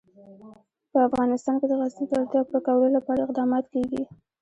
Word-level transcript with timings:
په 0.91 0.97
افغانستان 1.07 1.55
کې 1.59 1.67
د 1.69 1.73
غزني 1.79 2.05
د 2.07 2.11
اړتیاوو 2.21 2.47
پوره 2.49 2.61
کولو 2.67 2.87
لپاره 2.97 3.21
اقدامات 3.23 3.65
کېږي. 3.73 4.01